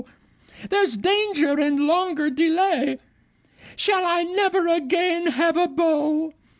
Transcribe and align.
There's 0.71 0.97
danger 0.97 1.59
in 1.59 1.85
longer 1.85 2.31
delay! 2.31 2.97
Shall 3.75 4.03
I 4.03 4.23
never 4.23 4.65
again 4.67 5.27
have 5.27 5.55
a 5.55 5.67
beau? 5.67 6.33